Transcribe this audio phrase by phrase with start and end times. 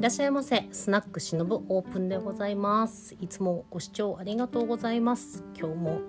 [0.00, 0.66] いらっしゃいませ。
[0.72, 3.14] スナックしのぶオープンでございます。
[3.20, 5.44] いつもご視聴ありがとうございます。
[5.54, 6.00] 今日も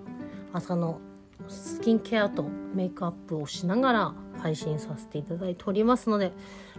[0.50, 0.98] 朝の
[1.46, 6.32] スキンケアとメイクアップをしながら配信させていただいておりますので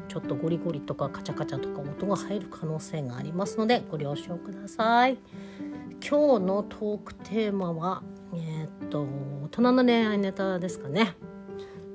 [0.07, 5.19] ちょっとゴリゴリとかカチャカチャとか音が入る可能性がありますのでご了承ください。
[6.01, 8.01] 今日のトークテーマは
[8.33, 9.03] えー、っと
[9.43, 11.15] 大人の恋愛ネタですかね。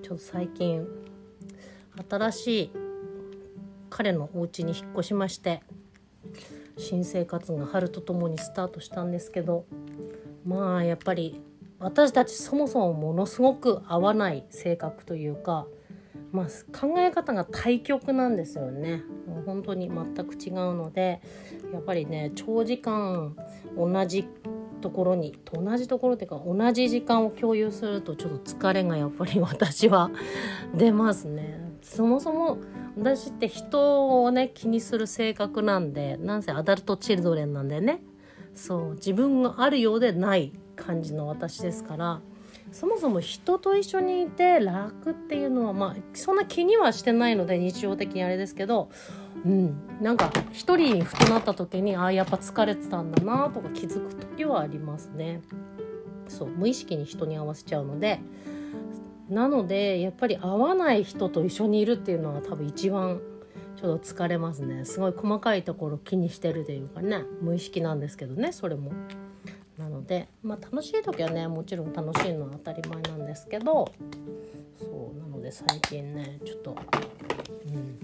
[0.05, 0.87] ちょっと最近
[2.09, 2.88] 新しい
[3.99, 5.61] 彼のお家に引っ越しまして
[6.77, 9.65] 新生活が春とともにスタートしたんですけど
[10.47, 11.41] まあやっぱり
[11.81, 15.67] 私たちそもそもものすごく合わない性格というか、
[16.31, 16.47] まあ、
[16.79, 21.21] 考え方が対極なんですよねもう本当に全く違うので
[21.73, 23.35] やっぱりね長時間
[23.77, 24.29] 同じ
[24.81, 30.13] ところに同じところっていうか同じ時間を共有するとちょっと疲れがやっぱり私は
[30.73, 31.68] 出ますね。
[31.83, 32.59] そもそも
[32.97, 38.03] 私って人をね気にする性格なんでなんせアダルトチルドレンなんでね
[38.55, 42.21] そう自分があるようでない感じの私ですから
[42.73, 48.91] そもそも人と一緒にいて楽っていうのはまあそんな気にはしてないので日常的にあれですけど
[49.45, 55.41] うんなんか一人にふとなった時にああやっぱ疲れてたんだなとか気づく時はありますね。
[56.29, 58.21] そう無意識に人に合わせちゃうので
[59.29, 63.21] なのでやっぱり合わない人と一緒にいるっていうのは多分一番
[63.77, 64.85] ちょっと疲れますね。
[64.85, 68.93] すごい細かいところ気にしてるというかね無意識なんですけどねそれも。
[69.79, 73.93] なのでまあ楽しい時はねもちろん楽しいのは当たり前なんですけど
[74.77, 76.77] そうなので最近ねちょっと、
[77.67, 77.99] うん、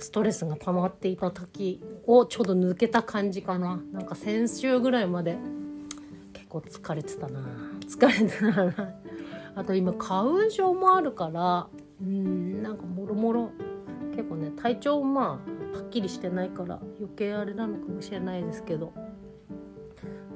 [0.00, 3.80] ストレスが溜まっていた時をちょうど抜けた感じかな。
[3.92, 5.36] なんか先週ぐらいまで
[6.32, 7.40] 結構疲れてたな
[7.86, 8.94] 疲れてたな
[9.54, 11.68] あと今花粉症もあるから
[12.00, 13.50] うんなんかもろもろ。
[14.14, 18.92] 結構ね体調まあはっきりしてないから余計あれなのかもしれないですけど。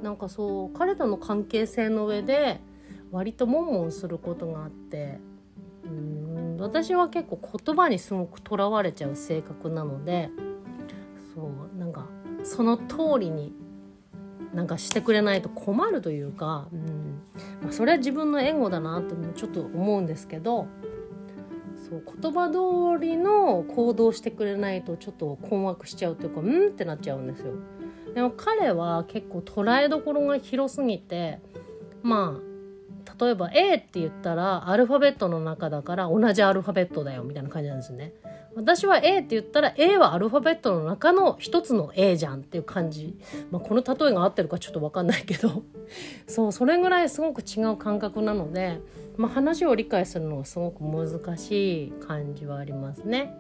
[0.03, 2.61] なんかそう彼との関係性の上で
[3.11, 5.19] 割と悶々することがあって
[5.83, 10.29] うん私は結構言葉にすごくとらわれちゃう性格なので
[11.35, 12.07] そうなんか
[12.43, 13.55] その通りに
[14.53, 16.94] なんかしてくれないと困るというか、うん
[17.63, 20.69] まあ、それは自分の援護だなってちょっと思うんですけど
[21.89, 26.69] そう言葉通りの行動してくれないとちょっと困惑しちゃうというかうん？
[26.69, 27.53] ってなっちゃうんですよ。
[28.15, 31.41] でも彼は結構捉えどころが広すぎて
[32.03, 32.54] まあ
[33.19, 38.13] 例えば A って言ったらアルファベットの中だから同じアルファベットだよみたいな感じなんですね。
[38.57, 43.19] 私は A って言ったら A はアルファベットの中の一つの A じゃんっていう感じ、
[43.51, 45.65] まあ、この例えが合ってるかちょっと分かんないけど
[46.29, 48.81] そうそれぐらいすごく違う感覚なので、
[49.17, 53.35] まあ、話を理解するのがすごく難しい感じはありますね。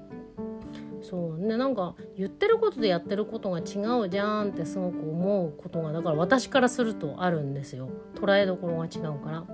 [1.04, 9.44] そうねなんか言ってることでやってることが違うじゃんってすごく思うことがだから私からするとあるんですよ捉えどころが違うから。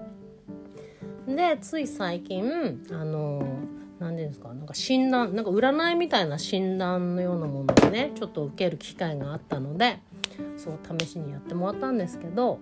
[1.26, 3.42] でつい最近あの
[3.98, 10.00] 何て言うんですかなんか診断なんか占いみたいな診断のようなものをねちょっと受ける機会があったので
[10.56, 12.58] そう試しにやってもらったんですけど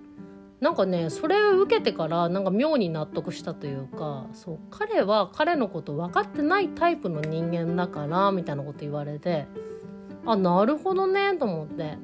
[0.61, 9.47] なんかねそれを受けてからなんか妙に納得したというかそう彼は彼のこと分かってないタイプの人間だからみたいなこと言われて
[10.27, 11.97] あなるほどねと思って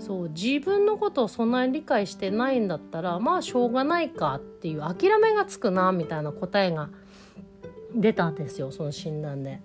[0.00, 6.90] そう自分のことをそんなに理解してないんだったらまあしょうがないかっていう諦めがつくなみたいな答えが
[7.94, 9.60] 出たんですよその診断で。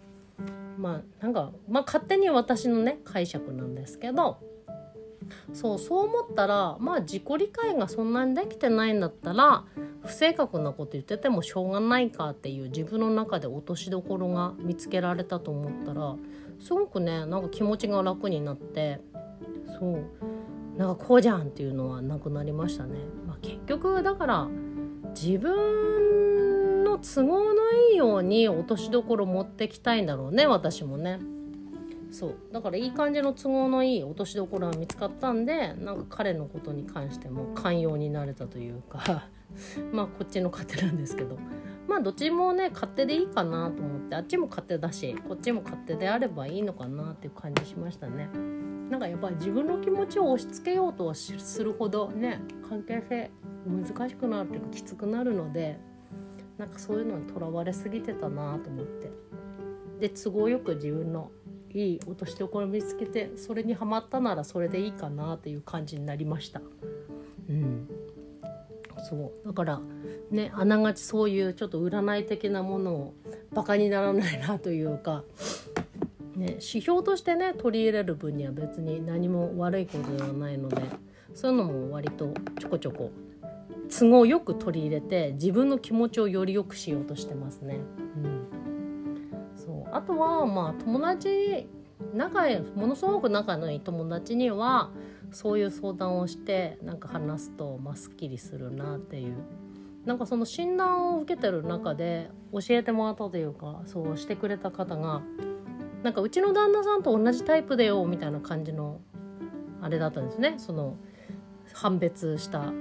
[0.78, 4.38] まあなんか、まあ、勝手に私のね解釈なんですけど
[5.54, 9.64] そうそう思ったらまあ自己理解がそんなにできてないんだったら
[10.04, 16.16] 不正確なこと言っててもしょうがないかっていう自分の中で落としどころが見つけられたと思ったら
[16.60, 19.02] すごくねなんか気持ちが楽になって
[19.80, 23.00] そうなんかこうじゃんっていうのはなくなりましたね。
[23.28, 24.48] まあ、結局だから
[25.14, 31.20] 自分の都合のいいように落としどころ持ってきたいんだろうね私もね。
[32.12, 32.36] そう。
[32.52, 39.28] だからいい感じの都合のいい落としどころが見つかったんでなんか彼のことに関しても寛容になれたというか
[39.92, 41.38] まあこっちの勝手なんですけど。
[41.88, 48.30] まあどっちもね勝手でいいかなと思ってあっちも勝手だしこっちも勝手であればいいのかなっていう感じしましたね。
[48.92, 53.32] なんかやっぱり自分の気持ちを押し付けようとするほどね関係性
[53.66, 55.80] 難しくなるというかきつくなるので
[56.60, 59.12] なんかそういうのにとらわれすぎてたなと思って。
[60.00, 61.30] で都合よく自分の
[61.74, 66.62] いい落としどころ見つけてそれにはまったならそれでいいかなっていう感じになりました。
[67.50, 67.90] うん
[69.02, 69.82] そうだから
[70.30, 73.14] ねあながちそういうちょっと占い的なものを
[73.54, 75.24] バカにならないなというか、
[76.36, 80.82] ね、指標としてね取り入れる分には別に何も悪いことではないので
[81.34, 83.12] そういうのも割とちょこちょこ
[83.90, 87.80] 都合よく取り入れて自分の気持ちをより良くしようとしてますね。
[88.18, 88.48] うん、
[89.92, 91.68] あとはまあ友達
[92.14, 94.92] 仲ものすごく仲のいい友達には
[95.32, 99.36] そういう相談をしてなんか話すと、まあ、すっきりするなっていう
[100.06, 105.22] なんかその診断を受けてる中で教えてもらったというかそうしてくれた方が
[106.04, 109.02] なんかうちの旦那さんと同じタイプだよみたいな感じの
[109.82, 110.56] あれだったんですね。
[110.58, 110.96] その
[111.74, 112.72] 判別した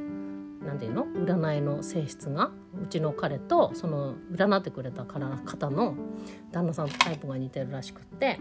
[0.64, 1.06] 何て言うの？
[1.06, 2.50] 占いの性質が？
[2.82, 5.94] うちの彼とその占ってくれた方の
[6.52, 8.38] 旦那さんとタイプが似てるらしくって。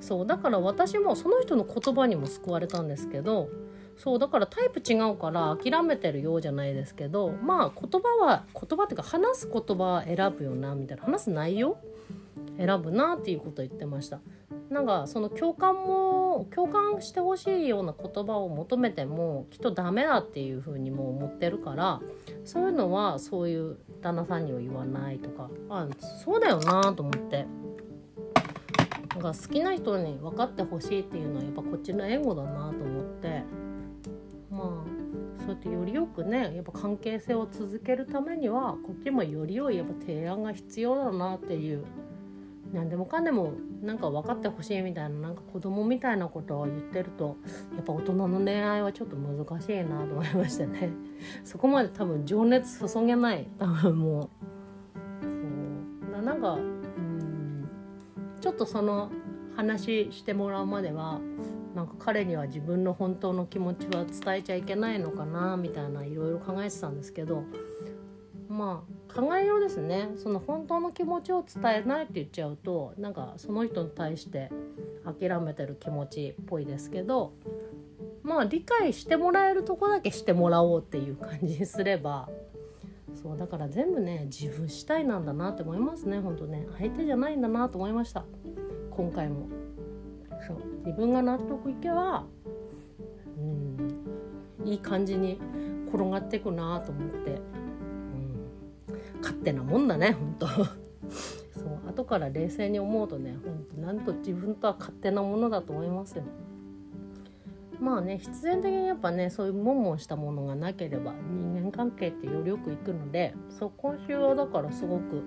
[0.00, 3.50] そうだから私もその人の言葉にも救われたんですけど
[3.98, 11.04] そうだからタイプ違うから諦めてるようじゃないですけどまあ言葉は言葉っていうか話す言葉選ぶよなみたいな。
[11.04, 11.76] 話す内容
[12.56, 14.20] 選ぶなっていうこと言ってました。
[14.70, 22.00] なんかその共感も共感してほしいような言葉を求めてもきっとダメだっていうふうにも思ってるから
[22.44, 25.50] そういうのはそういう旦那さんには言わないとか。
[25.68, 25.88] あ
[26.24, 27.46] そうだよなと思って。
[29.10, 33.42] なんか好きな人に分かってほしいっていうのはやっぱこっちのエゴだなと思って。
[34.50, 35.00] まあ
[35.40, 41.84] そうやってよりよくねやっぱ関係性を続けるためにはこっちもより良いやっぱ提案が必要だなっていう
[42.72, 43.52] 何でもかんでも
[43.82, 47.36] なんか分かってほしいみたいななんか子供みたいなことを言ってると
[47.74, 50.90] やっぱ大人の恋愛はちょっと難しいなと思いましてね。
[51.44, 53.48] そこまで多分情熱注げない。
[53.58, 54.28] 多分もう。
[56.12, 56.22] そう。
[56.22, 57.68] なんかうん。
[58.40, 59.10] ちょっとその
[59.56, 61.20] 話してもらうまでは
[61.74, 67.44] なんか彼には自分の本当の気持ちは伝えちゃいけないのかなみたいないろいろ考えてたんですけど
[68.48, 70.10] まあ考えようですね。
[70.16, 74.50] その本当の気持ちを伝えないって言っちゃうとなんかその人に対して
[75.04, 77.32] 諦めてる気持ちっぽいですけど
[78.22, 82.28] まあ理解してもらえるとこだけしてもらおうっていう感じにすれば
[83.22, 86.20] そうだから全部ね自分主体なんだなって思いますね。
[86.20, 86.66] 本当ね。
[86.78, 88.24] 相手じゃないんだなと思いました。
[88.90, 89.48] 今回も。
[90.46, 90.56] そう。
[90.86, 92.24] 自分が納得いけば
[93.36, 95.40] うんいい感じに
[95.88, 97.59] 転がっていくなと思って。
[99.20, 100.46] 勝手なもんだね本当。
[101.60, 106.24] そう後から冷静に思うとね本当なんと自分とは勝手なものだと思いますよ。
[107.80, 115.22] まあね必然的にやっぱねそういうもんもんしたものがなければ人間関係ってよりよくいくのでそう今週はだからすごく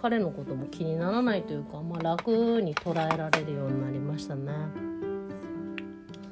[0.00, 4.52] 彼のことも気にならないというか、まあ、楽に捉えられるようになりましたね。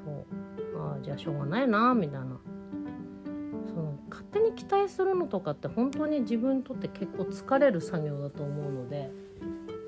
[0.05, 0.11] そ
[0.79, 0.81] う。
[0.81, 2.36] ああじゃあしょうがないなみたいな。
[4.37, 9.11] 手に期待するのとかって本当に自分にとって結構疲れる作業だと思うので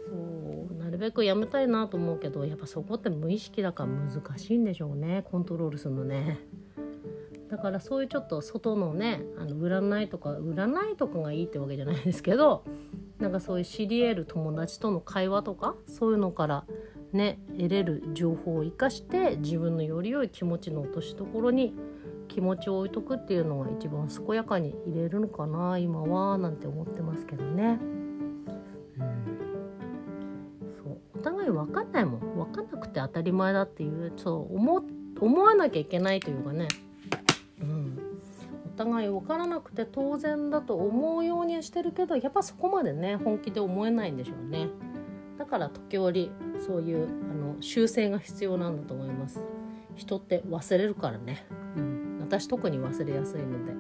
[0.09, 6.39] そうなるべくやめたいなと思うけどやっぱそこって無意識だから難しいんでしょうねコントロールするのね。
[7.51, 12.63] だからそういうちょっと外のねあの占いとか占いとかがいいってわけじゃないですけど
[13.19, 16.65] なんかそういう知り得る友達との会話とかそういうのから
[17.15, 21.75] ね得れる情報を生かして自分のより良い気持ちの落としどころに
[22.39, 27.81] 気持ちを置いとくっていうのが一番健やかに入れるのかな今はなんて思ってますけどね。
[28.97, 29.25] うん、
[30.81, 34.85] そうお互い分かんないもん分かんなくて当たり前だっていうそう思
[35.21, 36.69] 思わなきゃいけないというかね、
[37.61, 37.99] うん、
[38.73, 44.69] お互い分からなくて当然だと思うようにしてるけどやっぱそこまでね本気で思えないんでしょうね。
[45.39, 46.31] だから時折
[46.65, 49.43] そういうあの修正が必要なんだと思います。
[49.97, 51.45] 人って忘れるからね。
[52.29, 53.73] うん私特に忘れやすいので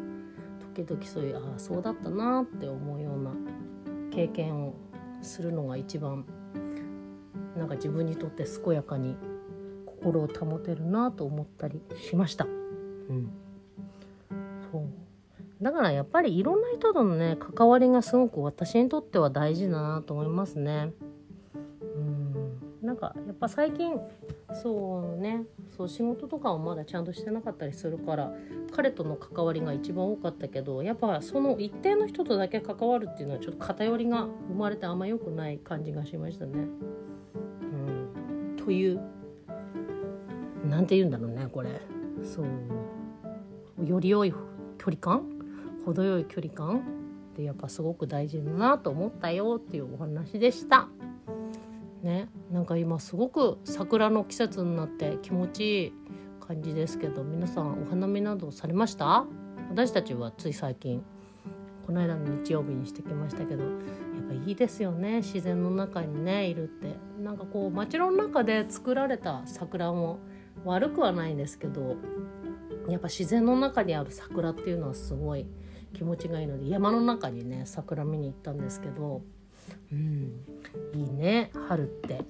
[0.74, 3.32] 時々そういうああそうだったなって思うような
[4.10, 4.74] 経験を
[5.20, 6.24] するのが一番
[7.56, 9.16] なんか自分にとって健やかに
[9.84, 12.44] 心を保てるなと思ったりしました。
[12.44, 12.48] う
[13.12, 13.30] ん、
[14.70, 14.82] そう
[15.60, 20.92] だからやっぱりいろんな人とのね関わりがすごく私にとっては大事だなと思いますね。
[22.88, 24.00] なんかやっぱ最近
[24.62, 25.44] そうね
[25.76, 28.32] そう仕事とかはまだちゃんとしてなかったりするから
[28.72, 36.52] 彼との関わりが一番多かったけどやっぱその一定の人とだけ関わるっていうのはちょっと偏りが生まれてあんま良くない感じがしましたね。
[36.54, 36.62] う
[38.54, 39.02] ん、という
[40.64, 41.68] 何て言うんだろうねこれ。
[42.24, 42.46] そう。
[43.86, 44.32] より良い
[44.78, 45.24] 距離感？
[45.84, 46.78] 程よい距離感？
[46.78, 50.88] ってやっぱすごく大事だなと思ったよっていうお話でした。
[52.02, 52.30] ね。
[52.50, 55.92] なんか今すごく桜の季節になって気持ちいい
[56.46, 59.26] 感じですけど皆さんお花見などされました？
[59.70, 61.02] 私たちはつい最近
[61.86, 63.72] この間の日曜日にしてきましたけどやっ
[64.28, 66.96] ぱいいですよね自然の中にねいるって。
[67.22, 70.20] なんかこう街の中で作られた桜も
[70.64, 71.96] 悪くはないんですけど
[72.88, 75.46] やっぱ自然の中にある桜っていうのはすごい
[75.94, 79.22] 気持ちがいいので山の中にね桜見に行ったんですけど
[79.92, 80.44] うん。
[80.94, 82.20] いいね春って。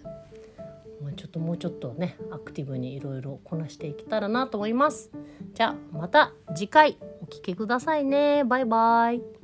[1.03, 5.11] まあ、ちょっともうちょっとねアクティブにいろいろこなしていけたらなと思います。
[5.55, 8.45] じゃあまた次回お聴きくださいね。
[8.45, 9.38] バイバイ。